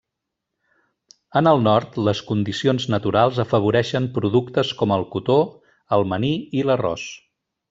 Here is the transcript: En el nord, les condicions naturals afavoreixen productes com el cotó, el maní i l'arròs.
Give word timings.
En 1.41 1.49
el 1.51 1.59
nord, 1.67 1.99
les 2.07 2.21
condicions 2.29 2.87
naturals 2.93 3.37
afavoreixen 3.43 4.09
productes 4.19 4.73
com 4.81 4.95
el 4.97 5.07
cotó, 5.17 5.37
el 5.99 6.09
maní 6.15 6.33
i 6.63 6.67
l'arròs. 6.71 7.07